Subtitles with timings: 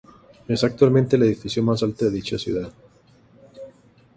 [0.47, 2.71] Es actualmente el edificio más alto de dicha ciudad.